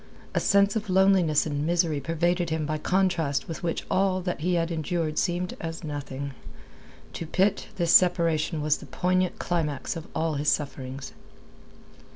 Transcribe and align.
A 0.33 0.39
sense 0.39 0.75
of 0.75 0.89
loneliness 0.89 1.45
and 1.45 1.63
misery 1.63 1.99
pervaded 1.99 2.49
him 2.49 2.65
by 2.65 2.79
contrast 2.79 3.47
with 3.47 3.61
which 3.61 3.85
all 3.91 4.19
that 4.21 4.39
he 4.39 4.55
had 4.55 4.71
endured 4.71 5.19
seemed 5.19 5.55
as 5.61 5.83
nothing. 5.83 6.31
To 7.13 7.27
Pitt, 7.27 7.67
this 7.75 7.91
separation 7.91 8.63
was 8.63 8.77
the 8.77 8.87
poignant 8.87 9.37
climax 9.37 9.95
of 9.95 10.07
all 10.15 10.33
his 10.33 10.49
sufferings. 10.51 11.13